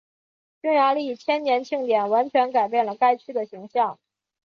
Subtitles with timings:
[0.63, 3.99] 匈牙利千年庆典完全改变了该区的形象。